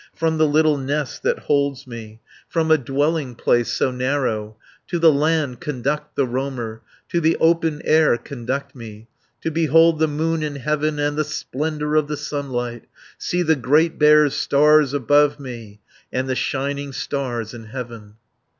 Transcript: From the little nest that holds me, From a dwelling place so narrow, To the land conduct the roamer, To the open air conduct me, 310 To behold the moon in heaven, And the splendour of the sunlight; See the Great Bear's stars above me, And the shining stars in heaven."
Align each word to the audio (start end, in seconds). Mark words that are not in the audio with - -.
From 0.15 0.39
the 0.39 0.47
little 0.47 0.79
nest 0.79 1.21
that 1.21 1.37
holds 1.41 1.85
me, 1.85 2.21
From 2.49 2.71
a 2.71 2.77
dwelling 2.79 3.35
place 3.35 3.71
so 3.71 3.91
narrow, 3.91 4.57
To 4.87 4.97
the 4.97 5.11
land 5.13 5.59
conduct 5.59 6.15
the 6.15 6.25
roamer, 6.25 6.81
To 7.09 7.21
the 7.21 7.37
open 7.37 7.83
air 7.85 8.17
conduct 8.17 8.73
me, 8.75 9.07
310 9.43 9.43
To 9.43 9.51
behold 9.51 9.99
the 9.99 10.07
moon 10.07 10.41
in 10.41 10.55
heaven, 10.55 10.97
And 10.97 11.17
the 11.17 11.23
splendour 11.23 11.93
of 11.93 12.07
the 12.07 12.17
sunlight; 12.17 12.85
See 13.19 13.43
the 13.43 13.55
Great 13.55 13.99
Bear's 13.99 14.33
stars 14.33 14.95
above 14.95 15.39
me, 15.39 15.81
And 16.11 16.27
the 16.27 16.35
shining 16.35 16.93
stars 16.93 17.53
in 17.53 17.65
heaven." 17.65 18.15